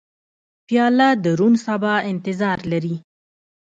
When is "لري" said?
2.71-2.95